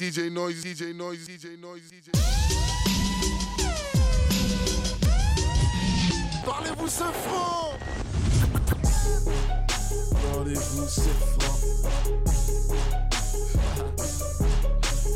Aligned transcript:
DJ 0.00 0.30
Noise, 0.30 0.62
DJ 0.62 0.94
Noise, 0.94 1.26
DJ 1.26 1.60
Noise, 1.60 1.82
DJ. 1.90 2.10
Parlez-vous 6.42 6.88
ce 6.88 7.04
franc. 7.04 7.74
Parlez-vous 10.32 10.88
c'est 10.88 11.16
franc. 11.38 11.58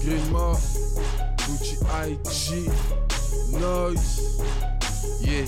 Greenmore 0.04 0.60
Gucci 1.48 1.78
IG 2.06 2.68
Noise. 3.58 4.38
Yeah 5.22 5.46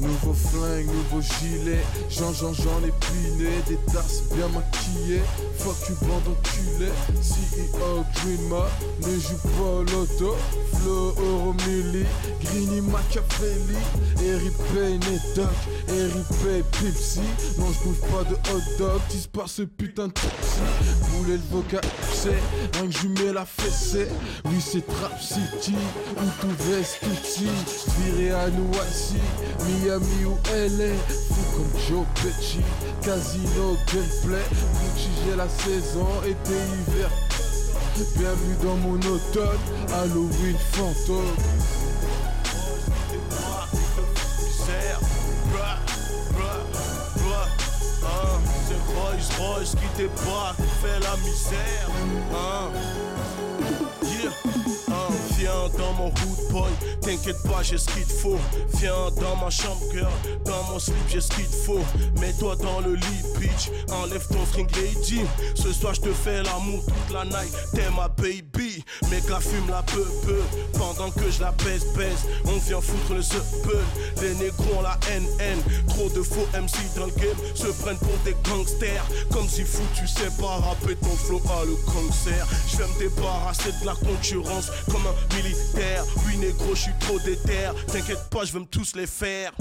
Nouveau 0.00 0.32
flingue, 0.32 0.86
nouveau 0.86 1.20
gilet, 1.20 1.84
Jean 2.08 2.32
Jean 2.32 2.54
Jean 2.54 2.80
épiné, 2.82 3.50
des 3.68 3.76
tasses 3.92 4.22
bien 4.34 4.48
maquillées, 4.48 5.20
fuck 5.58 5.76
tu 5.84 5.92
bande 6.06 6.22
enculé, 6.26 6.90
CEO 7.20 8.04
Dreamer, 8.14 8.66
ne 9.02 9.20
joue 9.20 9.36
pas 9.58 9.92
l'auto, 9.92 10.36
Flo 10.74 11.14
Euro 11.18 11.54
Milli, 11.66 12.06
Greeny 12.42 12.80
Machiavelli, 12.80 13.76
Eric 14.24 14.56
Payne 14.72 15.02
et 15.02 15.36
Doc, 15.36 15.50
Eric 15.88 16.28
Pay 16.42 16.62
Pepsi, 16.80 17.20
non 17.58 17.66
je 17.70 17.88
bouffe 17.88 18.00
pas 18.10 18.24
de 18.24 18.34
hot 18.34 18.78
dog, 18.78 19.00
par 19.34 19.48
ce 19.50 19.62
putain 19.62 20.08
de 20.08 20.12
taxi, 20.12 20.60
boulet 21.12 21.36
le 21.36 21.56
vocal, 21.58 21.82
c'est 22.14 22.80
un 22.80 22.86
que 22.86 22.92
je 22.92 23.06
mets 23.06 23.32
la 23.34 23.44
fessée, 23.44 24.08
oui 24.46 24.60
c'est 24.60 24.86
Trap 24.86 25.20
City, 25.20 25.74
où 26.16 26.40
tout 26.40 26.70
veste 26.70 27.00
tout 27.00 27.90
viré 28.00 28.30
à 28.30 28.48
nous 28.48 28.70
assis, 28.80 29.20
Miami 29.90 30.24
ou 30.24 30.38
LA, 30.52 30.94
fou 31.08 31.42
comme 31.56 31.80
Joe 31.88 32.06
Pesci, 32.14 32.60
Casino, 33.02 33.76
Gameplay, 33.92 34.46
Gucci 34.52 35.10
j'ai 35.26 35.34
la 35.34 35.48
saison, 35.48 36.06
été, 36.24 36.52
hiver. 36.52 37.10
Bienvenue 38.16 38.56
dans 38.62 38.76
mon 38.76 38.98
automne, 38.98 39.58
Halloween 39.92 40.56
fantôme. 40.70 41.34
C'est 44.64 44.96
Royce 48.94 49.30
Royce 49.38 49.72
qui 49.74 49.88
débarque, 49.96 50.60
fait 50.80 51.00
la 51.00 51.16
misère. 51.16 51.88
T'inquiète 57.00 57.42
pas, 57.42 57.62
j'ai 57.62 57.78
ce 57.78 57.86
qu'il 57.86 58.04
te 58.04 58.12
faut. 58.12 58.38
Viens 58.78 59.10
dans 59.20 59.36
ma 59.36 59.50
chambre, 59.50 59.80
girl, 59.92 60.10
dans 60.44 60.62
mon 60.72 60.78
slip, 60.78 60.96
j'ai 61.08 61.20
ce 61.20 61.28
qu'il 61.28 61.46
te 61.46 61.56
faut. 61.56 61.84
Mets-toi 62.20 62.56
dans 62.56 62.80
le 62.80 62.94
lit, 62.94 63.22
bitch, 63.38 63.70
enlève 63.90 64.26
ton 64.28 64.44
string 64.46 64.68
lady. 64.76 65.22
Ce 65.54 65.72
soir, 65.72 65.94
je 65.94 66.00
te 66.00 66.12
fais 66.12 66.42
l'amour 66.42 66.84
toute 66.84 67.14
la 67.14 67.24
night, 67.24 67.52
t'es 67.72 67.88
ma 67.96 68.08
baby. 68.08 68.84
Méga 69.10 69.40
fume 69.40 69.68
la 69.68 69.82
peu 69.82 70.06
peu, 70.24 70.40
pendant 70.78 71.10
que 71.10 71.30
je 71.30 71.40
la 71.40 71.52
baisse, 71.52 71.86
baisse. 71.96 72.26
On 72.46 72.58
vient 72.58 72.80
foutre 72.80 73.14
le 73.14 73.22
seul. 73.22 73.40
Les 74.20 74.34
négros 74.34 74.78
ont 74.78 74.82
la 74.82 74.98
NN, 75.08 75.60
trop 75.88 76.08
de 76.10 76.22
faux 76.22 76.46
MC 76.54 76.76
dans 76.96 77.06
le 77.06 77.12
game 77.12 77.36
se 77.54 77.66
prennent 77.82 77.98
pour 77.98 78.16
des 78.24 78.34
gangsters. 78.44 79.04
Comme 79.32 79.48
si 79.48 79.62
fou, 79.62 79.82
tu 79.94 80.06
sais 80.06 80.30
pas 80.38 80.56
rapper 80.58 80.96
ton 80.96 81.14
flow 81.16 81.40
à 81.50 81.64
le 81.64 81.74
concert. 81.86 82.46
Je 82.68 82.76
vais 82.78 82.86
me 82.86 82.98
débarrasser 82.98 83.72
de 83.80 83.86
la 83.86 83.94
concurrence 83.94 84.70
comme 84.90 85.02
un 85.06 85.36
militaire. 85.36 86.04
Oui, 86.26 86.36
négro, 86.40 86.74
je 86.74 86.80
suis 86.80 86.98
trop 87.00 87.18
déter. 87.20 87.70
T'inquiète 87.86 88.28
pas, 88.30 88.44
je 88.44 88.52
vais 88.52 88.60
me 88.60 88.66
tous 88.66 88.96
les 88.96 89.06
faire. 89.06 89.52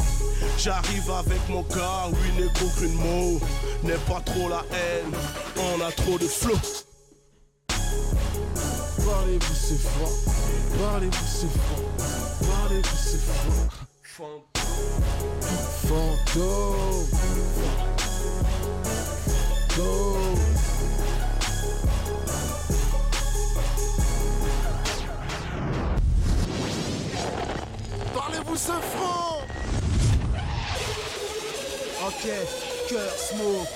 J'arrive 0.58 1.10
avec 1.12 1.48
mon 1.50 1.62
gars, 1.62 2.08
oui, 2.10 2.32
négro, 2.42 2.68
qu'une 2.78 2.94
mot. 2.94 3.40
N'aie 3.84 4.00
pas 4.08 4.22
trop 4.22 4.50
la 4.50 4.64
haine, 4.72 5.14
on 5.58 5.82
a 5.82 5.92
trop 5.92 6.18
de 6.18 6.28
flow. 6.28 6.58
Parlez-vous 9.06 9.56
c'est 9.56 9.82
fort, 9.82 10.18
parlez-vous 10.80 11.26
c'est 11.28 11.48
fort, 11.48 11.90
parlez-vous 12.48 12.98
c'est. 12.98 13.20
Fantôme, 14.04 14.44
fantôme. 15.88 17.19
Ce 28.56 28.72
franc 28.72 29.42
Ok, 32.08 32.30
cœur 32.90 33.12
smoke, 33.18 33.68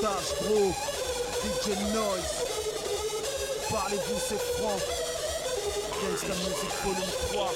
tâche 0.00 0.42
gros, 0.42 0.72
DJ 1.42 1.68
noise. 1.92 2.44
Parlez-vous 3.70 4.20
c'est 4.28 4.40
franc. 4.58 5.13
Gangsta 5.64 6.34
Music 6.44 6.72
Volume 6.84 7.12
3. 7.32 7.48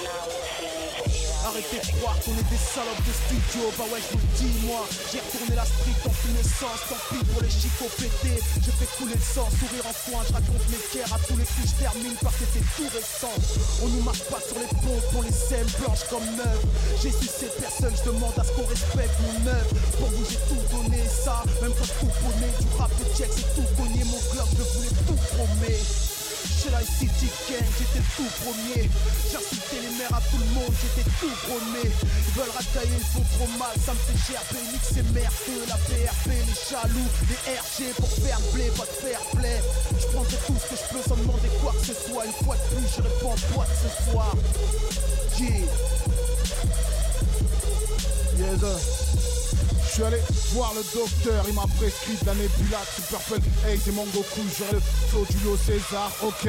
Arrêtez 1.45 1.77
de 1.77 1.93
croire 2.01 2.17
qu'on 2.25 2.33
est 2.33 2.49
des 2.49 2.57
salopes 2.57 3.05
de 3.05 3.13
studio. 3.13 3.69
Bah 3.77 3.85
ouais 3.93 4.01
je 4.01 4.17
vous 4.17 4.29
dis 4.41 4.53
moi 4.65 4.89
J'ai 5.13 5.21
retourné 5.21 5.53
la 5.55 5.65
street 5.69 6.09
en 6.09 6.13
sens 6.41 6.81
Tant 6.89 7.01
pis 7.13 7.21
pour 7.29 7.43
les 7.45 7.53
chicots 7.53 7.93
pétés. 8.01 8.41
Je 8.65 8.71
fais 8.73 8.89
couler 8.97 9.13
le 9.13 9.21
sang, 9.21 9.45
sourire 9.61 9.85
en 9.85 9.97
coin 10.09 10.25
Je 10.25 10.33
raconte 10.33 10.65
mes 10.73 10.81
guerres 10.89 11.13
à 11.13 11.21
tous 11.21 11.37
les 11.37 11.45
coups 11.45 11.69
Je 11.69 11.77
termine 11.85 12.17
par 12.25 12.33
c'était 12.33 12.65
tout 12.77 12.89
récent 12.97 13.37
On 13.85 13.89
nous 13.93 14.03
marche 14.09 14.25
pas 14.33 14.41
sur 14.41 14.57
les 14.57 14.73
ponts 14.73 15.05
On 15.13 15.23
les 15.23 15.39
aime 15.53 15.69
blanches 15.77 16.09
comme 16.09 16.29
neuves 16.33 16.65
J'ai 17.05 17.13
sucé 17.13 17.53
personne 17.61 17.93
Je 17.93 18.09
demande 18.09 18.37
à 18.41 18.45
ce 18.45 18.53
qu'on 18.57 18.65
respecte 18.65 19.17
mon 19.21 19.53
œuvre. 19.53 19.73
Pour 20.01 20.09
vous 20.17 20.25
j'ai 20.25 20.41
tout 20.49 20.65
donné 20.73 21.05
ça. 21.05 21.45
Même 21.61 21.77
quand 21.77 21.85
je 21.85 21.97
tout 22.01 22.09
Du 22.09 22.69
rap 22.81 22.93
de 22.97 23.05
check 23.13 23.29
c'est 23.37 23.53
tout 23.53 23.69
cogné 23.77 24.01
Mon 24.09 24.21
globe 24.33 24.53
je 24.57 24.65
voulais 24.65 24.97
tout 25.05 25.21
promet 25.37 26.18
chez 26.59 26.71
la 26.71 26.81
j'étais 26.83 28.03
tout 28.17 28.31
premier. 28.43 28.91
J'insultais 29.31 29.81
les 29.83 29.95
mères 29.97 30.15
à 30.15 30.21
tout 30.31 30.39
le 30.39 30.51
monde, 30.55 30.75
j'étais 30.83 31.09
tout 31.21 31.31
bromé. 31.47 31.87
Ils 31.87 32.35
veulent 32.35 32.51
racailler, 32.51 32.99
ils 32.99 33.11
font 33.15 33.27
trop 33.39 33.51
mal, 33.59 33.75
ça 33.85 33.95
me 33.95 34.03
fait 34.03 34.19
gerber. 34.27 34.63
Nique 34.73 34.89
ces 34.91 35.03
merdes, 35.15 35.35
la 35.69 35.79
PRP, 35.87 36.27
les 36.35 36.59
jaloux, 36.67 37.11
les 37.31 37.39
RG 37.55 37.95
pour 37.97 38.11
faire 38.11 38.41
blé, 38.53 38.71
pas 38.77 38.87
de 38.87 38.97
fair 39.07 39.21
play. 39.39 39.61
Je 40.01 40.07
prendrai 40.07 40.37
tout 40.47 40.57
ce 40.59 40.67
que 40.67 40.77
je 40.77 40.87
peux 40.95 41.03
sans 41.09 41.17
demander 41.17 41.49
quoi 41.63 41.73
que 41.79 41.87
ce 41.87 41.95
soit. 41.95 42.27
Une 42.27 42.45
fois 42.45 42.57
de 42.57 42.75
plus, 42.75 42.89
je 42.97 43.03
réponds 43.03 43.37
pas 43.55 43.67
de 43.67 43.77
ce 43.79 44.11
soir. 44.11 44.35
Yeah. 45.39 45.67
Je 48.39 49.38
suis 49.99 50.05
allé 50.07 50.23
voir 50.53 50.73
le 50.75 50.83
docteur, 50.97 51.45
il 51.49 51.55
m'a 51.55 51.67
prescrit 51.77 52.15
de 52.21 52.27
la 52.27 52.35
nébula, 52.35 52.79
Super 52.95 53.19
Purple, 53.19 53.49
hey 53.67 53.81
c'est 53.85 53.91
mon 53.91 54.05
Goku, 54.05 54.43
j'aurai 54.57 54.75
le 54.75 54.81
flow 55.09 55.27
du 55.29 55.37
Lio 55.39 55.57
César, 55.57 56.13
ok, 56.23 56.49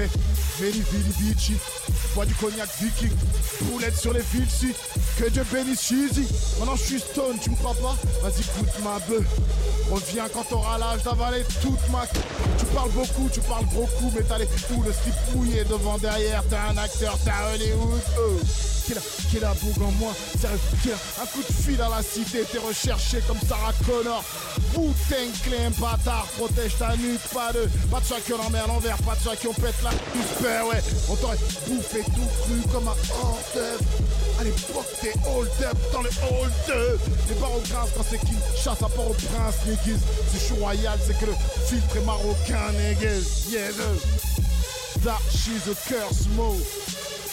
Veni 0.60 0.84
Vini 0.92 1.14
Vici, 1.20 1.54
bois 2.14 2.28
du 2.28 2.36
cognac 2.36 2.70
viking, 2.80 3.12
boulette 3.62 3.98
sur 3.98 4.14
les 4.14 4.22
fils, 4.22 4.50
si, 4.60 4.74
que 5.18 5.30
Dieu 5.30 5.44
bénisse 5.52 5.82
Cheesy, 5.82 6.28
maintenant 6.60 6.76
je 6.76 6.84
suis 6.84 7.00
stone, 7.00 7.40
tu 7.42 7.50
me 7.50 7.56
crois 7.56 7.74
pas? 7.74 7.98
Vas-y 8.22 8.44
goûte 8.60 8.84
ma 8.84 9.00
bœuf, 9.00 9.26
reviens 9.90 10.30
quand 10.32 10.44
t'auras 10.44 10.78
l'âge 10.78 11.02
d'avaler 11.02 11.44
toute 11.60 11.90
ma... 11.92 12.06
Tu 12.60 12.66
parles 12.66 12.92
beaucoup, 12.92 13.30
tu 13.34 13.40
parles 13.40 13.66
gros 13.74 13.88
coup, 13.98 14.12
mais 14.16 14.22
t'as 14.30 14.38
les 14.38 14.46
fous, 14.46 14.84
le 14.86 14.94
slip 14.94 15.16
mouillé 15.34 15.64
devant, 15.64 15.98
derrière, 15.98 16.44
t'es 16.50 16.56
un 16.56 16.78
acteur, 16.78 17.18
t'as 17.26 17.56
Hollywood, 17.56 18.02
oh 18.20 18.40
Qu'il 18.90 18.98
a, 18.98 19.02
qu'il 19.30 19.44
a 19.46 19.54
boug 19.54 19.84
en 19.84 19.92
moi, 20.02 20.14
sérieux, 20.42 20.58
a 21.20 21.22
un 21.22 21.26
coup 21.28 21.44
de 21.48 21.54
fil 21.54 21.80
à 21.80 21.90
la 21.90 22.02
cité, 22.02 22.44
t'es 22.52 22.58
recherché 22.58 23.22
comme 23.28 23.38
Sarah 23.48 23.72
Connor. 23.86 24.24
Wu-Tang 24.74 25.32
Clan, 25.44 25.70
bâtard, 25.78 26.26
protège 26.38 26.76
ta 26.80 26.96
nuque, 26.98 27.22
pas 27.32 27.54
de, 27.54 27.70
pas 27.92 28.00
de 28.00 28.06
ceux 28.06 28.16
qui 28.26 28.34
ont 28.34 28.40
l'envers 28.40 28.98
pas 28.98 29.14
de 29.14 29.48
on 29.48 29.54
pète 29.54 29.76
la 29.84 29.92
père, 30.42 30.66
ouais. 30.66 30.82
On 31.08 31.16
t'aurait 31.18 31.38
bouffé 31.68 32.02
tout 32.02 32.30
cru 32.42 32.62
comme 32.74 32.88
un 32.88 32.96
hors 33.22 33.40
d'œuvre. 33.54 33.84
À 34.40 34.44
l'époque, 34.44 34.88
t'es 35.02 35.14
hold 35.30 35.50
up 35.62 35.78
dans 35.94 36.02
le 36.02 36.10
hold 36.10 36.52
up. 36.70 37.00
Les 37.30 37.36
barres 37.36 37.56
au 37.56 37.60
grince 37.60 37.90
quand 37.96 38.06
c'est 38.10 38.18
qui 38.20 38.34
chasse 38.56 38.82
à 38.82 38.90
port 38.90 39.12
au 39.12 39.14
prince, 39.14 39.56
niggas. 39.68 40.00
C'est 40.34 40.48
chou 40.48 40.56
royal, 40.56 40.98
c'est 41.06 41.16
que 41.20 41.26
le 41.28 41.34
filtre 41.68 41.96
est 41.98 42.06
marocain, 42.06 42.72
niggas. 42.74 43.50
Yeah, 43.52 43.70
the- 43.70 45.04
that 45.04 45.20
she's 45.30 45.68
a 45.70 45.76
curse 45.88 46.26
mode. 46.36 46.66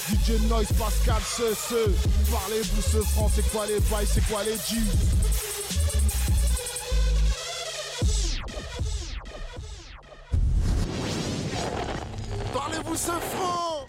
DJ 0.08 0.40
Noise, 0.48 0.68
Pascal, 0.78 1.20
ce, 1.24 1.52
ce. 1.54 2.30
Parlez-vous 2.30 2.82
ce 2.82 2.98
franc, 2.98 3.28
c'est 3.34 3.48
quoi 3.50 3.66
les 3.66 3.80
bails, 3.90 4.06
c'est 4.06 4.24
quoi 4.28 4.44
les 4.44 4.52
G 4.52 4.76
Parlez-vous 12.54 12.96
ce 12.96 13.10
franc? 13.10 13.86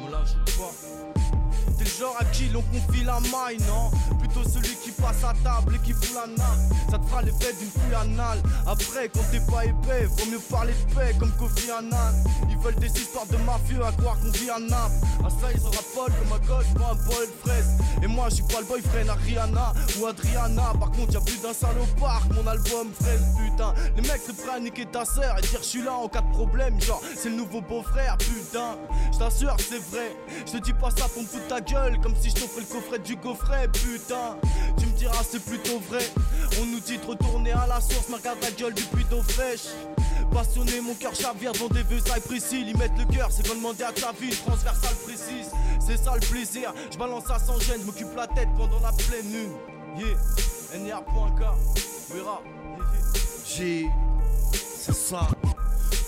On 0.00 0.08
lâche 0.10 0.34
pas. 0.56 1.21
T'es 1.78 1.84
le 1.84 1.90
genre 1.90 2.16
à 2.18 2.24
qui 2.26 2.48
l'on 2.48 2.62
confie 2.62 3.04
la 3.04 3.20
maille, 3.20 3.58
non 3.68 3.90
Plutôt 4.18 4.48
celui 4.48 4.74
qui 4.76 4.90
passe 4.92 5.24
à 5.24 5.34
table 5.42 5.76
et 5.76 5.78
qui 5.86 5.92
fout 5.92 6.14
la 6.14 6.26
nappe. 6.26 7.01
Fera 7.12 7.22
l'effet 7.22 7.52
d'une 7.58 7.68
pluie 7.68 7.94
anale. 7.94 8.42
Après, 8.66 9.08
quand 9.08 9.22
t'es 9.30 9.40
pas 9.40 9.64
épais, 9.64 10.04
vaut 10.06 10.30
mieux 10.30 10.40
parler 10.50 10.72
de 10.72 10.94
paix 10.94 11.14
comme 11.18 11.30
Kofi 11.32 11.70
Annan. 11.70 12.14
Ils 12.48 12.58
veulent 12.58 12.76
des 12.76 12.88
histoires 12.88 13.26
de 13.26 13.36
mafieux 13.38 13.84
à 13.84 13.92
croire 13.92 14.18
qu'on 14.20 14.30
vit 14.30 14.50
à 14.50 14.58
Naples. 14.58 14.92
À 15.24 15.30
ça, 15.30 15.52
ils 15.54 15.66
en 15.66 15.70
raffolent 15.70 16.12
comme 16.18 16.32
un 16.32 16.46
gosse 16.46 16.66
pour 16.74 16.86
un 16.86 16.94
bol 16.94 17.26
de 17.26 17.48
fraise. 17.48 17.68
Et 18.02 18.08
moi 18.08 18.28
je 18.28 18.36
suis 18.36 18.44
le 18.58 18.64
boyfriend 18.64 19.08
à 19.08 19.14
Rihanna 19.14 19.72
ou 19.98 20.06
Adriana 20.06 20.72
Par 20.78 20.90
contre 20.90 21.12
y'a 21.12 21.20
plus 21.20 21.40
d'un 21.40 21.52
salopard 21.52 22.22
mon 22.34 22.46
album 22.48 22.88
ferait 22.98 23.16
le 23.16 23.44
putain 23.50 23.74
Les 23.96 24.02
mecs 24.02 24.22
se 24.26 24.32
prennent 24.32 24.56
à 24.56 24.60
niquer 24.60 24.86
ta 24.86 25.04
sœur 25.04 25.38
et 25.38 25.42
dire 25.42 25.60
je 25.62 25.66
suis 25.66 25.82
là 25.82 25.94
en 25.94 26.08
cas 26.08 26.20
de 26.20 26.32
problème 26.32 26.80
Genre 26.80 27.00
c'est 27.16 27.28
le 27.28 27.36
nouveau 27.36 27.60
beau-frère 27.60 28.16
putain 28.18 28.76
Je 29.12 29.18
t'assure 29.18 29.56
c'est 29.58 29.82
vrai 29.90 30.16
Je 30.46 30.52
te 30.52 30.56
dis 30.58 30.72
pas 30.72 30.90
ça 30.90 31.08
pour 31.08 31.22
me 31.22 31.28
foutre 31.28 31.46
ta 31.46 31.60
gueule 31.60 32.00
Comme 32.00 32.14
si 32.20 32.30
je 32.30 32.34
t'offrais 32.34 32.62
le 32.62 32.66
coffret 32.66 32.98
du 32.98 33.16
coffret 33.16 33.68
putain 33.68 34.36
Tu 34.78 34.86
me 34.86 34.92
diras 34.92 35.22
c'est 35.28 35.44
plutôt 35.44 35.78
vrai 35.88 36.04
On 36.60 36.66
nous 36.66 36.80
dit 36.80 36.98
de 36.98 37.06
retourner 37.06 37.52
à 37.52 37.66
la 37.66 37.80
source 37.80 38.08
Mais 38.08 38.16
regarde 38.16 38.38
la 38.42 38.50
gueule 38.50 38.74
du 38.74 38.82
puits 38.84 39.06
d'eau 39.10 39.22
fraîche 39.22 39.68
Passionné, 40.32 40.80
mon 40.80 40.94
cœur 40.94 41.14
chavire 41.14 41.52
dans 41.52 41.68
des 41.68 41.82
vœux 41.82 42.00
précis. 42.26 42.64
Ils 42.66 42.76
mettent 42.78 42.96
le 42.98 43.04
cœur, 43.04 43.28
c'est 43.30 43.46
qu'on 43.46 43.54
demander 43.54 43.84
à 43.84 43.92
ta 43.92 44.12
vie, 44.12 44.30
transversale 44.30 44.94
précise. 45.04 45.50
C'est 45.78 45.98
ça 45.98 46.14
le 46.14 46.20
plaisir, 46.20 46.72
je 46.90 46.96
balance 46.96 47.24
ça 47.26 47.38
sans 47.38 47.58
gêne, 47.60 47.82
m'occupe 47.84 48.14
la 48.16 48.26
tête 48.26 48.48
pendant 48.56 48.80
la 48.80 48.92
pleine 48.92 49.30
lune. 49.30 49.52
Yeah, 49.98 50.16
NR.K, 50.78 51.42
verra. 52.14 52.40
J'ai. 53.46 53.90
C'est 54.54 54.94
ça. 54.94 55.28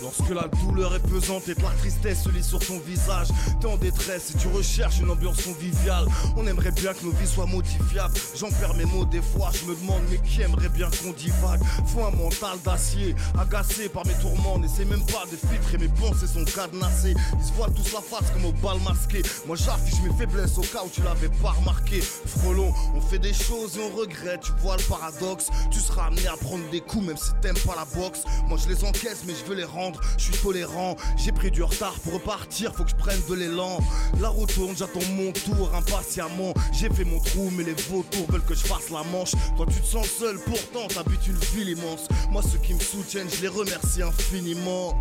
Lorsque 0.02 0.30
la 0.30 0.48
douleur 0.48 0.94
est 0.94 1.00
pesante 1.00 1.48
et 1.48 1.54
la 1.54 1.70
tristesse 1.78 2.24
se 2.24 2.28
lit 2.28 2.42
sur 2.42 2.58
ton 2.58 2.78
visage, 2.80 3.28
t'es 3.60 3.66
en 3.66 3.76
détresse 3.76 4.32
et 4.34 4.38
tu 4.38 4.48
recherches 4.48 5.00
une 5.00 5.10
ambiance 5.10 5.42
conviviale. 5.42 6.06
On 6.36 6.46
aimerait 6.46 6.72
bien 6.72 6.92
que 6.92 7.04
nos 7.04 7.12
vies 7.12 7.26
soient 7.26 7.46
modifiables. 7.46 8.14
J'en 8.36 8.50
perds 8.50 8.74
mes 8.74 8.84
mots 8.84 9.04
des 9.04 9.22
fois, 9.22 9.50
je 9.52 9.64
me 9.70 9.74
demande, 9.74 10.02
mais 10.10 10.18
qui 10.18 10.42
aimerait 10.42 10.68
bien 10.68 10.88
qu'on 11.02 11.12
divague? 11.12 11.60
Faut 11.86 12.04
un 12.04 12.10
mental 12.10 12.58
d'acier, 12.64 13.14
agacé 13.38 13.88
par 13.88 14.06
mes 14.06 14.14
tourments. 14.14 14.58
N'essaie 14.58 14.84
même 14.84 15.04
pas 15.06 15.24
de 15.30 15.36
filtrer 15.36 15.78
mes 15.78 15.88
pensées 15.88 16.26
sont 16.26 16.44
cadenassées. 16.44 17.14
Ils 17.38 17.46
se 17.46 17.52
voient 17.52 17.70
tous 17.70 17.92
la 17.92 18.00
face 18.00 18.30
comme 18.32 18.44
au 18.46 18.52
bal 18.52 18.78
masqué. 18.80 19.22
Moi 19.46 19.56
j'affiche 19.56 20.00
mes 20.02 20.12
faiblesses 20.18 20.58
au 20.58 20.62
cas 20.62 20.82
où 20.84 20.88
tu 20.90 21.02
l'avais 21.02 21.28
pas 21.42 21.50
remarqué. 21.52 22.00
Frelon, 22.00 22.72
on 22.94 23.00
fait 23.00 23.18
des 23.18 23.32
choses 23.32 23.76
et 23.76 23.80
on 23.80 23.96
regrette. 23.96 24.40
Tu 24.42 24.52
vois 24.60 24.76
le 24.76 24.82
paradoxe, 24.82 25.48
tu 25.70 25.80
seras 25.80 26.06
amené 26.06 26.26
à 26.26 26.36
prendre 26.36 26.68
des 26.70 26.80
coups 26.80 27.06
même 27.06 27.16
si 27.16 27.30
t'aimes 27.40 27.58
pas 27.58 27.74
la 27.76 27.86
boxe. 28.00 28.24
Moi 28.48 28.58
je 28.62 28.68
les 28.68 28.84
encaisse, 28.84 29.22
mais 29.26 29.34
je 29.34 29.48
veux 29.48 29.56
les 29.56 29.64
rendre 29.64 29.83
je 30.18 30.24
suis 30.24 30.36
tolérant. 30.42 30.96
J'ai 31.16 31.32
pris 31.32 31.50
du 31.50 31.62
retard 31.62 31.94
pour 32.00 32.14
repartir, 32.14 32.74
faut 32.74 32.84
que 32.84 32.90
je 32.90 32.96
prenne 32.96 33.20
de 33.28 33.34
l'élan. 33.34 33.78
La 34.20 34.28
route 34.28 34.52
tourne, 34.54 34.76
j'attends 34.76 35.04
mon 35.12 35.32
tour 35.32 35.74
impatiemment. 35.74 36.54
J'ai 36.72 36.90
fait 36.90 37.04
mon 37.04 37.20
trou, 37.20 37.50
mais 37.56 37.64
les 37.64 37.74
vautours 37.74 38.30
veulent 38.30 38.44
que 38.44 38.54
je 38.54 38.64
fasse 38.64 38.90
la 38.90 39.02
manche. 39.04 39.32
Toi, 39.56 39.66
tu 39.68 39.80
te 39.80 39.86
sens 39.86 40.06
seul, 40.06 40.38
pourtant 40.38 40.86
t'habites 40.88 41.26
une 41.26 41.38
ville 41.54 41.70
immense. 41.70 42.08
Moi, 42.30 42.42
ceux 42.42 42.58
qui 42.58 42.74
me 42.74 42.80
soutiennent, 42.80 43.30
je 43.30 43.42
les 43.42 43.48
remercie 43.48 44.02
infiniment. 44.02 44.96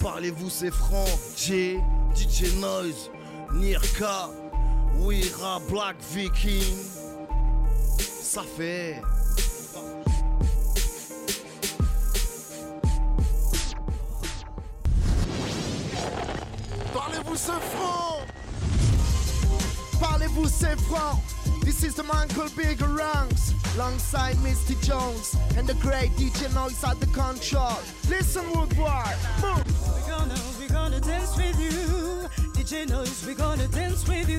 Parlez-vous, 0.00 0.50
c'est 0.50 0.72
franc. 0.72 1.06
J, 1.36 1.78
DJ 2.14 2.54
Noise, 2.56 3.10
Nirka, 3.54 4.30
Wira, 4.98 5.60
Black 5.70 5.96
Viking. 6.12 6.76
Ça 7.98 8.42
fait. 8.56 9.00
Parlez-vous 17.34 17.52
ce 17.52 17.76
franc 17.76 18.20
Parlez-vous 20.00 20.48
c'est 20.48 20.80
franc 20.82 21.20
This 21.64 21.82
is 21.82 21.94
the 21.94 22.04
man 22.04 22.28
called 22.28 22.54
Big 22.54 22.80
Ranks 22.80 23.52
Alongside 23.74 24.40
Misty 24.40 24.76
Jones 24.82 25.34
And 25.56 25.66
the 25.66 25.74
great 25.74 26.12
DJ 26.12 26.54
Noise 26.54 26.84
at 26.84 27.00
the 27.00 27.06
control. 27.06 27.76
Listen 28.08 28.44
Woodward. 28.52 29.16
Move. 29.42 29.64
We're 29.66 30.16
gonna, 30.16 30.34
we're 30.60 30.68
gonna 30.68 31.00
dance 31.00 31.36
with 31.36 31.58
you. 31.58 32.28
DJ 32.52 32.88
Noise, 32.88 33.24
we're 33.26 33.34
gonna 33.34 33.66
dance 33.66 34.06
with 34.06 34.28
you. 34.28 34.38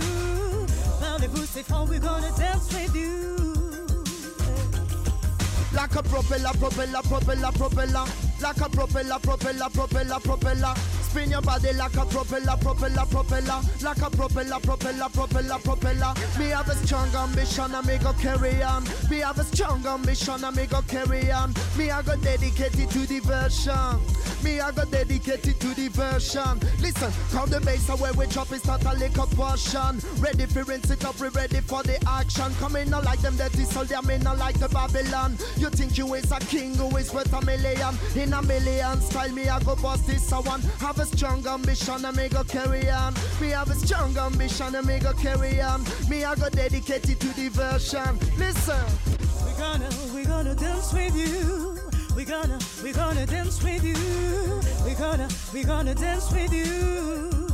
Parlez-vous 1.01 1.45
c'est 1.45 1.63
franc, 1.63 1.87
we're 1.89 1.99
gonna 1.99 2.31
dance 2.37 2.71
with 2.71 2.95
you. 2.95 3.35
Like 5.73 5.95
a 5.97 6.03
propeller, 6.03 6.51
propeller, 6.57 7.01
propeller, 7.03 7.51
propeller. 7.51 8.05
Like 8.41 8.61
a 8.61 8.69
propeller, 8.69 9.19
propeller, 9.19 9.69
propeller, 9.73 10.19
propeller 10.21 10.73
Spin 11.15 11.31
your 11.31 11.41
body 11.41 11.71
like 11.71 11.95
a 11.95 12.05
propeller, 12.05 12.57
propeller, 12.59 13.05
propeller. 13.05 13.61
Like 13.81 14.01
a 14.01 14.09
propeller, 14.09 14.59
propeller, 14.59 15.07
propeller, 15.07 15.59
propeller. 15.59 16.13
Me 16.37 16.49
have 16.49 16.67
a 16.67 16.75
strong 16.75 17.07
ambition 17.15 17.73
and 17.73 17.87
me 17.87 17.97
go 17.99 18.11
carry 18.11 18.61
on. 18.61 18.83
Me 19.09 19.19
have 19.19 19.39
a 19.39 19.45
strong 19.45 19.85
ambition 19.87 20.43
and 20.43 20.57
me 20.57 20.65
go 20.65 20.81
carry 20.81 21.31
on. 21.31 21.53
Me 21.77 21.89
I 21.89 22.01
go 22.01 22.17
dedicated 22.17 22.89
to 22.89 23.07
diversion. 23.07 24.01
Me 24.43 24.59
I 24.59 24.71
go 24.71 24.83
dedicated 24.83 25.57
to 25.61 25.73
diversion. 25.73 26.59
Listen, 26.81 27.13
count 27.31 27.49
the 27.49 27.61
bass 27.61 27.87
away 27.87 28.11
we 28.17 28.27
drop 28.27 28.51
is 28.51 28.65
not 28.65 28.83
a 28.83 28.93
liquor 28.95 29.25
portion. 29.37 30.01
Ready 30.19 30.45
for 30.47 30.63
rinse 30.63 30.91
it 30.91 31.05
up, 31.05 31.17
we 31.21 31.29
ready 31.29 31.61
for 31.61 31.81
the 31.83 31.97
action. 32.09 32.53
Come 32.59 32.75
in 32.75 32.89
not 32.89 33.05
like 33.05 33.21
them 33.21 33.37
dirty 33.37 33.63
soldier, 33.63 34.01
me 34.01 34.17
not 34.17 34.37
like 34.37 34.59
the 34.59 34.67
Babylon. 34.67 35.37
You 35.55 35.69
think 35.69 35.97
you 35.97 36.13
is 36.15 36.29
a 36.29 36.39
king 36.41 36.75
who 36.75 36.93
is 36.97 37.13
worth 37.13 37.31
a 37.31 37.39
million? 37.45 37.95
In 38.17 38.33
a 38.33 38.41
million 38.41 38.99
style, 38.99 39.31
me 39.31 39.47
I 39.47 39.63
go 39.63 39.77
bust 39.77 40.07
this 40.07 40.29
one. 40.29 40.61
Have 40.79 40.99
a 40.99 41.04
strong 41.05 41.45
ambition 41.47 42.03
and 42.03 42.17
me 42.17 42.29
go 42.29 42.43
carry 42.43 42.89
on. 42.89 43.13
Me 43.39 43.49
have 43.49 43.69
a 43.69 43.75
strong 43.75 44.17
ambition 44.17 44.75
and 44.75 44.87
me 44.87 44.99
go 44.99 45.13
carry 45.13 45.61
on. 45.61 45.83
Me 46.09 46.23
I 46.23 46.35
go 46.35 46.49
dedicated 46.49 47.19
to 47.19 47.27
diversion. 47.33 48.19
Listen. 48.37 48.85
We're 49.45 49.57
gonna, 49.57 49.89
we're 50.13 50.25
gonna 50.25 50.55
dance 50.55 50.93
with 50.93 51.15
you. 51.15 51.77
We're 52.15 52.25
gonna, 52.25 52.59
we're 52.83 52.93
gonna 52.93 53.25
dance 53.25 53.63
with 53.63 53.83
you. 53.83 54.61
We're 54.85 54.97
gonna, 54.97 55.29
we're 55.53 55.65
gonna 55.65 55.95
dance 55.95 56.31
with 56.31 56.53
you. 56.53 57.44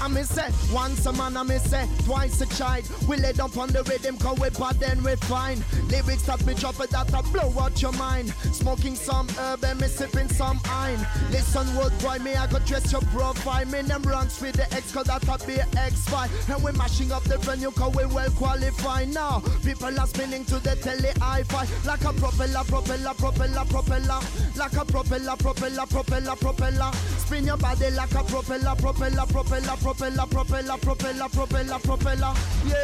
I 0.00 0.08
me 0.08 0.22
say, 0.22 0.48
once 0.72 1.04
a 1.04 1.12
man, 1.12 1.36
I 1.36 1.42
me 1.42 1.58
say, 1.58 1.86
twice 2.04 2.40
a 2.40 2.46
child. 2.46 2.88
We 3.06 3.18
lay 3.18 3.34
up 3.38 3.56
on 3.58 3.68
the 3.68 3.82
rhythm, 3.82 4.16
cause 4.16 4.38
we 4.38 4.48
bad, 4.48 4.80
then 4.80 5.02
we 5.02 5.14
fine. 5.16 5.62
Lyrics 5.88 6.22
that 6.22 6.44
me 6.46 6.54
drop 6.54 6.80
it, 6.80 6.90
that 6.90 7.10
blow 7.32 7.52
out 7.60 7.82
your 7.82 7.92
mind. 7.92 8.30
Smoking 8.52 8.94
some 8.94 9.28
herb 9.38 9.62
and 9.62 9.78
me 9.78 9.88
sipping 9.88 10.28
some 10.28 10.58
iron. 10.64 11.06
Listen, 11.30 11.66
wood 11.76 11.92
boy, 11.98 12.18
me, 12.18 12.34
I 12.34 12.46
go 12.46 12.60
dress 12.60 12.90
your 12.90 13.02
profile. 13.12 13.66
Me, 13.66 13.82
them 13.82 14.02
ranks 14.02 14.40
with 14.40 14.56
the 14.56 14.72
X, 14.72 14.90
cause 14.92 15.04
that 15.06 15.28
I 15.28 15.36
be 15.44 15.60
X5. 15.76 16.54
And 16.54 16.64
we 16.64 16.72
mashing 16.72 17.12
up 17.12 17.24
the 17.24 17.36
venue, 17.36 17.70
cause 17.70 17.94
we 17.94 18.06
well 18.06 18.30
qualified 18.30 19.12
now. 19.12 19.42
People 19.62 20.00
are 20.00 20.06
spinning 20.06 20.46
to 20.46 20.58
the 20.60 20.76
tele 20.76 21.12
hi-fi. 21.20 21.66
Like 21.86 22.04
a 22.04 22.12
propeller, 22.14 22.64
propeller, 22.64 23.14
propeller, 23.14 23.64
propeller. 23.66 24.20
Like 24.56 24.72
a 24.72 24.84
propeller, 24.86 25.36
propeller, 25.36 25.86
propeller, 25.86 26.36
propeller. 26.36 26.90
Spin 27.18 27.44
your 27.44 27.58
body 27.58 27.90
like 27.90 28.14
a 28.14 28.24
propeller, 28.24 28.74
propeller, 28.76 29.26
propeller, 29.26 29.76
propeller 29.76 29.89
propeller, 29.94 30.26
propeller, 30.26 30.78
propeller, 30.78 31.28
propeller, 31.28 31.78
propeller. 31.80 32.34
Yeah. 32.64 32.74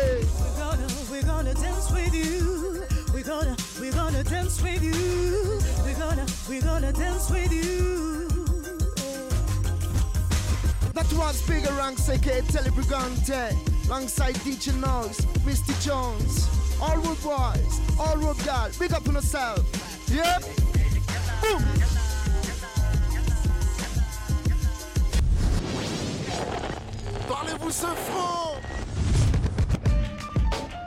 We're 0.41 0.59
gonna, 0.59 0.89
we're 1.11 1.23
gonna 1.23 1.55
dance 1.55 1.91
with 1.93 2.15
you. 2.15 2.83
We're 3.13 3.23
gonna, 3.23 3.57
we're 3.81 3.93
gonna 3.93 4.25
dance 4.25 4.61
with 4.61 4.83
you. 4.83 5.61
We're 5.85 5.99
gonna, 5.99 6.27
we're 6.49 6.63
gonna 6.63 6.93
dance 6.93 7.31
with 7.31 7.53
you. 7.53 8.29
That 10.95 11.13
was 11.13 11.43
Bigger 11.47 11.73
Rank 11.75 11.99
Seke 11.99 12.43
Telebrigante 12.49 13.55
Alongside 13.87 14.35
DJ 14.37 14.75
Noise, 14.81 15.27
Misty 15.45 15.75
Jones 15.87 16.49
All 16.81 16.97
road 16.97 17.23
boys, 17.23 17.81
all 18.01 18.17
road 18.17 18.39
gal 18.45 18.71
Big 18.79 18.95
up 18.95 19.07
on 19.07 19.15
yourself 19.17 19.61
Yep 20.09 20.43
Boom 21.43 22.06
Parlez-vous 27.47 27.71
ce 27.71 27.87
franc 27.87 28.55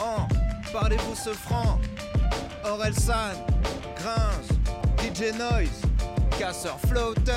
Oh, 0.02 0.28
parlez-vous 0.74 1.16
ce 1.16 1.30
franc 1.30 1.80
Orelsan, 2.66 3.32
Gringe, 3.96 4.50
DJ 4.98 5.32
Noise, 5.38 5.82
Casseur 6.38 6.78
Flotteur. 6.82 7.34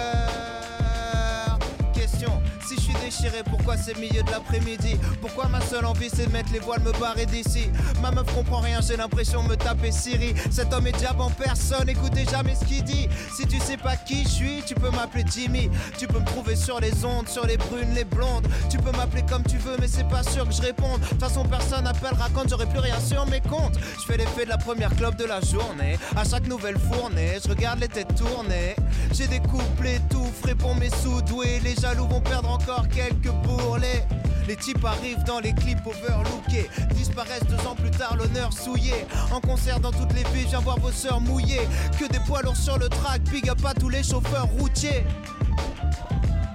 Question, 1.94 2.42
si 2.66 2.76
je 2.76 2.80
suis 2.80 2.94
déchiré, 3.04 3.42
pourquoi 3.48 3.76
c'est 3.76 3.96
milieu 3.98 4.22
de 4.22 4.30
l'après-midi? 4.30 4.96
Pourquoi 5.20 5.48
ma 5.48 5.60
seule 5.60 5.84
envie 5.84 6.10
c'est 6.10 6.26
de 6.26 6.32
mettre 6.32 6.52
les 6.52 6.58
voiles, 6.58 6.82
me 6.82 6.92
barrer 6.92 7.26
d'ici? 7.26 7.70
Ma 8.00 8.10
meuf 8.10 8.32
comprend 8.34 8.60
rien, 8.60 8.80
j'ai 8.80 8.96
l'impression 8.96 9.42
de 9.44 9.50
me 9.50 9.56
taper 9.56 9.90
Siri. 9.90 10.34
Cet 10.50 10.72
homme 10.72 10.86
est 10.86 10.98
diable 10.98 11.22
en 11.22 11.30
personne, 11.30 11.88
écoutez 11.88 12.24
jamais 12.30 12.54
ce 12.54 12.64
qu'il 12.64 12.82
dit. 12.84 13.08
Si 13.36 13.46
tu 13.46 13.58
sais 13.58 13.76
pas 13.76 13.96
qui 13.96 14.24
je 14.24 14.28
suis, 14.28 14.62
tu 14.66 14.74
peux 14.74 14.90
m'appeler 14.90 15.24
Jimmy. 15.32 15.70
Tu 15.98 16.06
peux 16.06 16.18
me 16.18 16.26
trouver 16.26 16.56
sur 16.56 16.80
les 16.80 17.04
ondes, 17.04 17.28
sur 17.28 17.46
les 17.46 17.56
brunes, 17.56 17.94
les 17.94 18.04
blondes. 18.04 18.46
Tu 18.70 18.78
peux 18.78 18.92
m'appeler 18.92 19.22
comme 19.28 19.44
tu 19.44 19.58
veux, 19.58 19.76
mais 19.80 19.88
c'est 19.88 20.08
pas 20.08 20.22
sûr 20.22 20.48
que 20.48 20.54
je 20.54 20.62
réponde. 20.62 21.00
De 21.00 21.06
toute 21.06 21.20
façon 21.20 21.44
personne 21.44 21.86
appellera 21.86 22.28
quand 22.34 22.48
j'aurai 22.48 22.66
plus 22.66 22.80
rien 22.80 22.98
sur 23.00 23.26
mes 23.26 23.40
comptes. 23.40 23.78
Je 23.98 24.04
fais 24.04 24.16
l'effet 24.16 24.44
de 24.44 24.50
la 24.50 24.58
première 24.58 24.94
clope 24.96 25.16
de 25.16 25.24
la 25.24 25.40
journée. 25.40 25.98
À 26.16 26.24
chaque 26.24 26.46
nouvelle 26.46 26.78
fournée, 26.78 27.38
je 27.44 27.48
regarde 27.48 27.80
les 27.80 27.88
têtes 27.88 28.14
tournées 28.14 28.76
J'ai 29.12 29.26
des 29.26 29.40
couplets 29.40 30.00
tout 30.10 30.26
frais 30.42 30.54
pour 30.54 30.74
mes 30.74 30.90
sous-doués. 30.90 31.60
Les 31.64 31.74
jaloux 31.74 32.06
vont 32.06 32.20
perdre 32.20 32.51
encore 32.52 32.88
quelques 32.88 33.32
bourrelets. 33.42 34.06
Les 34.48 34.56
types 34.56 34.84
arrivent 34.84 35.22
dans 35.24 35.38
les 35.38 35.52
clips 35.52 35.86
overlookés, 35.86 36.68
disparaissent 36.94 37.46
deux 37.48 37.66
ans 37.66 37.76
plus 37.76 37.90
tard, 37.90 38.16
l'honneur 38.16 38.52
souillé. 38.52 38.92
En 39.32 39.40
concert 39.40 39.78
dans 39.78 39.92
toutes 39.92 40.12
les 40.12 40.24
villes, 40.32 40.48
viens 40.48 40.60
voir 40.60 40.78
vos 40.80 40.90
sœurs 40.90 41.20
mouillées. 41.20 41.68
Que 41.98 42.06
des 42.08 42.18
poids 42.26 42.42
lourds 42.42 42.56
sur 42.56 42.78
le 42.78 42.88
track, 42.88 43.22
big 43.30 43.50
tous 43.78 43.88
les 43.88 44.02
chauffeurs 44.02 44.48
routiers. 44.58 45.04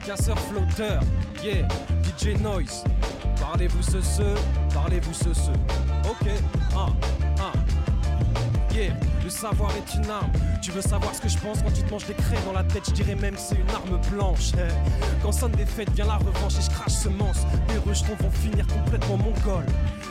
Casseur 0.05 0.37
flotteur, 0.39 1.01
yeah, 1.43 1.67
DJ 2.03 2.39
Noise. 2.39 2.83
Parlez-vous 3.39 3.83
ce 3.83 4.01
ce, 4.01 4.35
parlez-vous 4.73 5.13
ce 5.13 5.33
ce. 5.33 5.51
Ok, 6.09 6.29
ah, 6.75 6.87
ah. 7.39 7.51
Yeah, 8.73 8.93
le 9.27 9.31
savoir 9.31 9.71
est 9.75 9.93
une 9.95 10.09
arme. 10.09 10.31
Tu 10.61 10.71
veux 10.71 10.81
savoir 10.81 11.13
ce 11.13 11.19
que 11.19 11.27
je 11.27 11.37
pense 11.39 11.61
quand 11.61 11.73
tu 11.73 11.83
te 11.83 11.91
manges 11.91 12.05
des 12.05 12.13
craies 12.13 12.39
dans 12.45 12.53
la 12.53 12.63
tête, 12.63 12.83
je 12.87 12.93
dirais 12.93 13.15
même 13.15 13.35
c'est 13.37 13.55
une 13.55 13.69
arme 13.71 13.99
blanche. 14.09 14.51
Quand 15.21 15.33
sonne 15.33 15.51
des 15.51 15.65
fêtes, 15.65 15.91
vient 15.91 16.05
la 16.05 16.15
revanche 16.15 16.53
et 16.57 16.61
je 16.61 16.69
crache 16.69 16.93
semence. 16.93 17.45
Les 17.67 17.77
rejetons 17.77 18.15
vont 18.21 18.31
finir 18.31 18.65
complètement 18.67 19.17
mongol. 19.17 19.65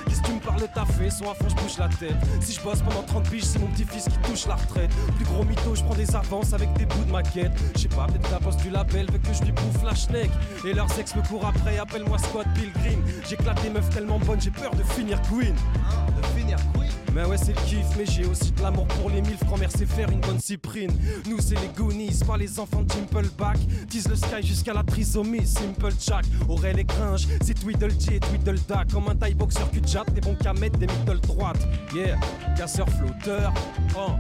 Que 0.05 0.29
tu 0.29 0.33
me 0.33 0.41
parles 0.41 0.69
ta 0.75 0.85
fait 0.85 1.09
Soit 1.09 1.31
à 1.31 1.35
fond, 1.35 1.49
je 1.49 1.55
bouge 1.55 1.79
la 1.79 1.89
tête. 1.89 2.17
Si 2.41 2.53
je 2.53 2.61
bosse 2.61 2.83
pendant 2.83 3.03
30 3.03 3.31
piges, 3.31 3.45
c'est 3.45 3.59
mon 3.59 3.69
petit-fils 3.69 4.05
qui 4.05 4.19
touche 4.29 4.47
la 4.47 4.57
retraite. 4.57 4.91
Plus 5.17 5.25
gros 5.25 5.45
mytho, 5.45 5.75
je 5.75 5.83
prends 5.83 5.95
des 5.95 6.15
avances 6.15 6.53
avec 6.53 6.71
des 6.75 6.85
bouts 6.85 7.05
de 7.05 7.13
maquette. 7.13 7.53
Je 7.79 7.89
pas, 7.89 8.07
peut-être 8.07 8.31
la 8.31 8.39
bosse 8.39 8.59
du 8.59 8.69
label 8.69 9.11
veut 9.11 9.19
que 9.19 9.33
je 9.33 9.43
lui 9.45 9.53
bouffe 9.53 9.83
la 9.83 9.95
schneck. 9.95 10.31
Et 10.67 10.75
leurs 10.75 10.99
ex 10.99 11.17
me 11.17 11.23
courent 11.23 11.47
après, 11.47 11.79
appelle-moi 11.79 12.19
Scott 12.19 12.47
Pilgrim. 12.55 13.03
J'éclate 13.27 13.63
des 13.63 13.71
meufs 13.71 13.89
tellement 13.89 14.19
bonnes, 14.19 14.41
j'ai 14.43 14.51
peur 14.51 14.75
de 14.75 14.83
finir 14.83 15.21
queen. 15.23 15.55
De 15.55 16.39
finir 16.39 16.59
queen? 16.75 17.06
Mais 17.17 17.25
ouais, 17.25 17.39
c'est 17.39 17.59
le 17.59 17.63
kiff, 17.63 17.87
mais 17.97 18.05
j'ai 18.05 18.27
aussi 18.27 18.53
de 18.53 18.61
l'amour 18.61 18.87
pour 18.89 19.09
les 19.09 19.23
quand 19.49 19.57
mère 19.57 19.71
sait 19.71 19.87
faire 19.87 20.11
une 20.11 20.21
bonne 20.21 20.39
cyprine. 20.39 20.93
Nous, 21.27 21.41
c'est 21.41 21.55
les 21.55 21.69
Goonies, 21.69 22.21
pas 22.27 22.37
les 22.37 22.61
enfants 22.61 22.83
de 22.83 22.89
Timpleback. 22.89 23.57
Tease 23.89 24.07
le 24.07 24.17
sky 24.17 24.47
jusqu'à 24.47 24.75
la 24.75 24.83
trisomie, 24.83 25.47
Simple 25.47 25.93
Jack. 25.99 26.27
Aurel 26.47 26.79
et 26.79 26.85
Gringe, 26.85 27.27
c'est 27.41 27.55
Tweedledee 27.55 28.17
et 28.17 28.21
Tweedledee. 28.21 28.93
Comme 28.93 29.09
un 29.09 29.15
taille 29.15 29.33
boxeur 29.33 29.71
cul 29.71 29.81
jatte, 29.87 30.13
des 30.13 30.21
bons 30.21 30.35
camettes, 30.35 30.77
des 30.77 30.89
middle 30.89 31.21
droite. 31.21 31.67
Yeah, 31.95 32.19
casseur 32.55 32.87
flotteur. 32.91 33.51
Oh, 33.97 34.11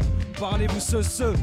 parlez-vous 0.40 0.80
ce 0.80 1.02
ce. 1.02 1.34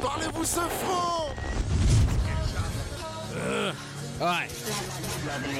Parlez-vous 0.00 0.44
ce 0.44 0.60
franc 0.60 1.34
Ouais. 4.20 4.46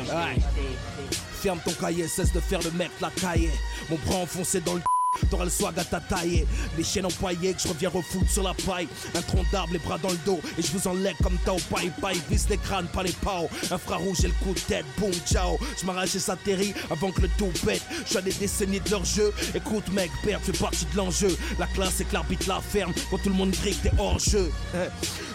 Ouais. 0.07 1.32
Ferme 1.43 1.59
ton 1.65 1.73
cahier, 1.73 2.07
cesse 2.07 2.33
de 2.33 2.39
faire 2.39 2.63
le 2.63 2.71
mec 2.71 2.93
la 3.01 3.11
cahier. 3.11 3.51
Mon 3.91 3.97
bras 4.07 4.19
enfoncé 4.19 4.61
dans 4.61 4.75
le 4.75 4.81
T'auras 5.31 5.45
le 5.45 5.51
swag 5.51 5.79
à 5.79 5.85
ta 5.85 6.01
taille. 6.01 6.47
Les 6.77 6.85
chaînes 6.85 7.07
empaillées 7.07 7.55
que 7.55 7.61
je 7.61 7.69
reviens 7.69 7.89
refoutre 7.89 8.31
sur 8.31 8.43
la 8.43 8.55
paille. 8.55 8.89
Un 9.15 9.23
tronc 9.23 9.45
d'arbre, 9.51 9.73
les 9.73 9.79
bras 9.79 9.99
dans 9.99 10.11
le 10.11 10.19
dos 10.25 10.41
Et 10.59 10.63
je 10.63 10.71
vous 10.73 10.89
enlève 10.89 11.17
comme 11.23 11.37
Tao 11.45 11.57
Pai 11.71 11.91
Pai. 12.01 12.15
Vise 12.31 12.49
les 12.49 12.59
crânes, 12.59 12.87
pas 12.87 13.03
les 13.03 13.13
pao. 13.13 13.49
Infrarouge 13.71 14.25
et 14.25 14.29
le 14.29 14.35
coup 14.45 14.55
de 14.55 14.61
tête, 14.61 14.85
boum, 14.99 15.13
ciao. 15.27 15.59
Je 15.81 15.87
m'arrache 15.87 16.15
et 16.15 16.19
ça 16.19 16.37
avant 16.91 17.11
que 17.11 17.23
le 17.23 17.29
tout 17.39 17.53
pète. 17.65 17.83
Je 18.05 18.09
suis 18.09 18.19
à 18.19 18.23
des 18.23 18.33
décennies 18.33 18.81
de 18.81 18.91
leur 18.91 19.05
jeu. 19.05 19.33
Écoute 19.55 19.89
mec, 19.93 20.11
perdre 20.25 20.45
fait 20.45 20.59
partie 20.59 20.87
de 20.87 20.97
l'enjeu. 20.97 21.37
La 21.59 21.67
classe 21.67 21.95
c'est 21.97 22.05
que 22.05 22.15
l'arbitre 22.15 22.49
la 22.49 22.61
ferme. 22.61 22.93
Quand 23.11 23.19
tout 23.19 23.29
le 23.29 23.35
monde 23.35 23.53
crie 23.53 23.75
que 23.77 23.89
t'es 23.89 23.95
hors 23.99 24.19
jeu. 24.19 24.51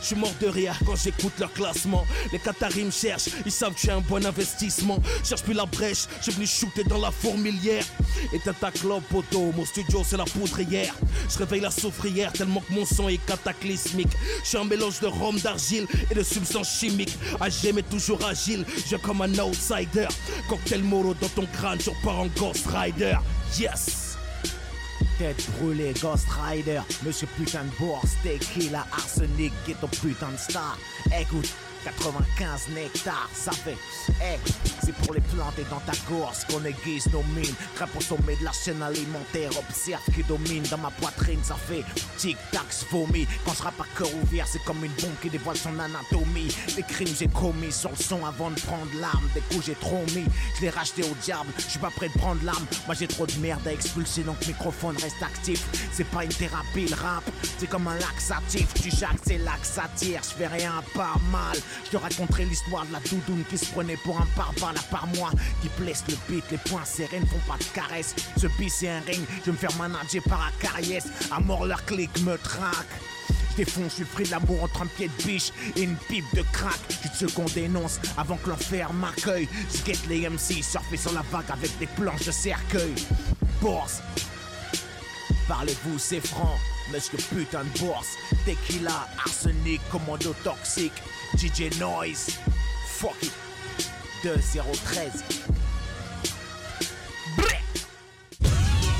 Je 0.01 0.05
suis 0.05 0.15
mort 0.15 0.33
de 0.39 0.47
rire 0.47 0.77
quand 0.85 0.95
j'écoute 0.95 1.33
leur 1.39 1.51
classement. 1.53 2.05
Les 2.31 2.39
Qataris 2.39 2.83
me 2.83 2.91
cherchent, 2.91 3.29
ils 3.45 3.51
savent 3.51 3.73
que 3.73 3.79
suis 3.79 3.91
un 3.91 4.01
bon 4.01 4.23
investissement. 4.25 4.99
Cherche 5.23 5.43
plus 5.43 5.53
la 5.53 5.65
brèche, 5.65 6.05
je 6.21 6.31
venu 6.31 6.45
shooter 6.45 6.83
dans 6.83 6.99
la 6.99 7.11
fourmilière. 7.11 7.83
Éteins 8.31 8.53
ta 8.53 8.71
clope 8.71 9.03
poteau, 9.09 9.51
mon 9.55 9.65
c'est 10.03 10.17
la 10.17 10.25
poudrière. 10.25 10.93
Je 11.29 11.37
réveille 11.37 11.61
la 11.61 11.71
soufrière 11.71 12.31
tellement 12.33 12.61
que 12.61 12.73
mon 12.73 12.85
son 12.85 13.09
est 13.09 13.23
cataclysmique. 13.25 14.11
Je 14.43 14.49
suis 14.49 14.57
un 14.57 14.63
mélange 14.63 14.99
de 14.99 15.07
rhum, 15.07 15.37
d'argile 15.39 15.87
et 16.09 16.15
de 16.15 16.23
substances 16.23 16.79
chimiques. 16.79 17.17
Âgé 17.41 17.73
mais 17.73 17.83
toujours 17.83 18.23
agile, 18.25 18.65
je 18.89 18.95
comme 18.95 19.21
un 19.21 19.39
outsider. 19.39 20.07
Cocktail 20.49 20.83
moro 20.83 21.13
dans 21.15 21.29
ton 21.29 21.45
crâne, 21.53 21.79
je 21.83 21.89
repars 21.89 22.19
en 22.19 22.27
Ghost 22.27 22.65
Rider. 22.67 23.17
Yes! 23.59 24.17
Tête 25.17 25.49
brûlée, 25.59 25.93
Ghost 26.01 26.27
Rider, 26.29 26.81
Monsieur 27.03 27.27
putain 27.37 27.63
de 27.63 27.71
bourse, 27.79 28.11
tequila, 28.23 28.85
arsenic, 28.91 29.51
ghetto 29.65 29.87
putain 29.87 30.31
de 30.31 30.37
star? 30.37 30.77
Écoute, 31.19 31.49
95 31.87 32.69
nectars, 32.75 33.29
ça 33.33 33.51
fait. 33.51 33.77
Eh, 34.21 34.37
c'est 34.83 34.93
pour 34.95 35.13
les 35.13 35.21
planter 35.21 35.65
dans 35.69 35.79
ta 35.79 35.93
gorge 36.09 36.45
qu'on 36.49 36.63
aiguise 36.65 37.07
nos 37.13 37.23
mines. 37.23 37.55
Crêpe 37.75 37.95
au 37.95 38.01
sommet 38.01 38.35
de 38.35 38.43
la 38.43 38.51
chaîne 38.51 38.81
alimentaire, 38.81 39.51
observe 39.57 40.01
qui 40.13 40.23
domine 40.23 40.63
dans 40.63 40.77
ma 40.79 40.91
poitrine, 40.91 41.39
ça 41.43 41.55
fait 41.55 41.83
tic-tac, 42.17 42.65
vomi. 42.91 43.25
Quand 43.45 43.53
je 43.53 43.63
rappe 43.63 43.79
à 43.79 43.85
cœur 43.97 44.09
ouvert, 44.21 44.45
c'est 44.47 44.63
comme 44.65 44.83
une 44.83 44.91
bombe 44.93 45.15
qui 45.21 45.29
dévoile 45.29 45.55
son 45.55 45.79
anatomie. 45.79 46.53
Les 46.75 46.83
crimes 46.83 47.15
j'ai 47.17 47.27
commis 47.27 47.71
sur 47.71 47.91
le 47.91 47.95
son 47.95 48.25
avant 48.25 48.49
de 48.51 48.59
prendre 48.59 48.91
l'arme. 48.99 49.29
Des 49.33 49.41
coups 49.41 49.67
j'ai 49.67 49.75
trop 49.75 50.03
mis, 50.13 50.25
je 50.57 50.61
l'ai 50.61 50.69
racheté 50.69 51.03
au 51.03 51.15
diable. 51.23 51.49
Je 51.57 51.71
suis 51.71 51.79
pas 51.79 51.91
prêt 51.91 52.09
de 52.09 52.17
prendre 52.17 52.43
l'arme. 52.43 52.65
Moi 52.85 52.95
j'ai 52.99 53.07
trop 53.07 53.25
de 53.25 53.35
merde 53.39 53.65
à 53.65 53.71
expulser, 53.71 54.23
donc 54.23 54.45
microphone 54.45 54.97
reste 54.97 55.21
actif. 55.21 55.63
C'est 55.93 56.07
pas 56.07 56.25
une 56.25 56.33
thérapie, 56.33 56.87
le 56.87 56.95
rap, 56.95 57.23
c'est 57.57 57.67
comme 57.67 57.87
un 57.87 57.97
laxatif. 57.97 58.73
Tu 58.73 58.91
jacques, 58.91 59.21
c'est 59.25 59.37
laxatif, 59.37 60.19
je 60.23 60.35
fais 60.37 60.47
rien 60.47 60.83
pas 60.93 61.15
mal. 61.31 61.57
Je 61.85 61.91
te 61.91 61.97
raconterai 61.97 62.45
l'histoire 62.45 62.85
de 62.85 62.93
la 62.93 62.99
doudoune 62.99 63.43
qui 63.49 63.57
se 63.57 63.65
prenait 63.65 63.97
pour 63.97 64.19
un 64.19 64.27
pare-balles 64.35 64.77
à 64.77 64.83
part 64.91 65.07
moi. 65.15 65.31
Qui 65.61 65.69
blesse 65.79 66.03
le 66.07 66.15
beat, 66.27 66.43
les 66.51 66.57
poings 66.57 66.85
serrés 66.85 67.19
ne 67.19 67.25
font 67.25 67.39
pas 67.47 67.57
de 67.57 67.63
caresses. 67.73 68.15
Ce 68.37 68.47
beat 68.57 68.71
c'est 68.71 68.89
un 68.89 68.99
ring, 69.01 69.25
je 69.39 69.45
vais 69.45 69.51
me 69.51 69.57
faire 69.57 69.75
manager 69.77 70.21
par 70.23 70.47
Acariès. 70.47 71.05
À 71.31 71.39
mort 71.39 71.65
leur 71.65 71.83
clic 71.85 72.09
me 72.21 72.37
traque. 72.37 72.87
Défonce, 73.55 73.89
je 73.89 73.95
suis 73.95 74.05
pris 74.05 74.23
de 74.23 74.31
l'amour 74.31 74.63
entre 74.63 74.83
un 74.83 74.85
pied 74.85 75.07
de 75.07 75.23
biche 75.23 75.51
et 75.75 75.81
une 75.81 75.95
pipe 75.95 76.25
de 76.35 76.43
crack. 76.51 76.79
Je 77.19 77.25
te 77.25 77.31
qu'on 77.31 77.45
dénonce 77.45 77.99
avant 78.15 78.37
que 78.37 78.49
l'enfer 78.49 78.93
m'accueille. 78.93 79.49
Guette 79.83 80.05
les 80.07 80.29
MC 80.29 80.61
surfer 80.61 80.97
sur 80.97 81.13
la 81.13 81.23
vague 81.31 81.49
avec 81.49 81.75
des 81.79 81.87
planches 81.87 82.25
de 82.25 82.31
cercueil. 82.31 82.93
Bourse, 83.59 84.01
Parlez-vous, 85.47 85.97
c'est 85.97 86.19
franc, 86.19 86.57
monsieur 86.91 87.17
putain 87.35 87.63
de 87.63 87.79
bourse. 87.79 88.17
Tequila, 88.45 89.07
arsenic, 89.17 89.81
commando 89.89 90.33
toxique. 90.43 90.93
DJ 91.35 91.77
Noise, 91.79 92.39
fuck 92.87 93.21
it. 93.21 93.33
2013. 94.23 95.23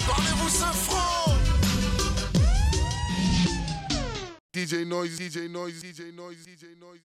Parlez-vous 0.08 0.50
ce 0.50 0.66
franc 0.74 1.34
DJ 4.54 4.86
Noise, 4.86 5.18
DJ 5.20 5.50
Noise, 5.50 5.82
DJ 5.82 6.14
Noise, 6.16 6.44
DJ 6.46 6.78
Noise. 6.80 7.02